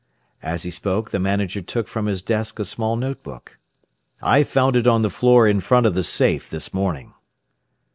As 0.41 0.63
he 0.63 0.71
spoke 0.71 1.11
the 1.11 1.19
manager 1.19 1.61
took 1.61 1.87
from 1.87 2.07
his 2.07 2.23
desk 2.23 2.57
a 2.57 2.65
small 2.65 2.95
notebook. 2.95 3.59
"I 4.19 4.41
found 4.41 4.75
it 4.75 4.87
on 4.87 5.03
the 5.03 5.11
floor 5.11 5.47
in 5.47 5.59
front 5.59 5.85
of 5.85 5.93
the 5.93 6.03
safe 6.03 6.49
this 6.49 6.73
morning." 6.73 7.13